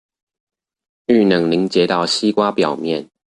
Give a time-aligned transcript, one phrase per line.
[1.05, 3.07] 遇冷凝結到西瓜表面